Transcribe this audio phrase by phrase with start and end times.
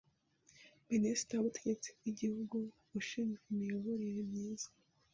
[0.89, 2.57] Minisiteri y’Ubutegetsi bw’Igihugu,
[2.99, 4.69] ushinzwe imiyoborere myiza